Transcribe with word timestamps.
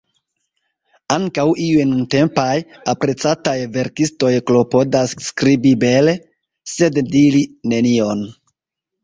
Ankaŭ 1.15 1.43
iuj 1.65 1.83
nuntempaj, 1.89 2.55
aprecataj 2.93 3.53
verkistoj 3.75 4.33
klopodas 4.49 5.15
skribi 5.29 5.75
bele, 5.85 6.17
sed 6.75 7.01
diri 7.13 7.45
nenion. 7.75 8.27